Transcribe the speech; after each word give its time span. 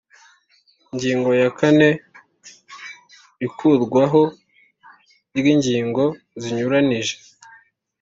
Ingingo 0.91 1.29
ya 1.41 1.49
kane 1.57 1.89
Ikurwaho 3.47 4.21
ry 5.37 5.45
ingingo 5.53 6.03
zinyuranije 6.41 7.15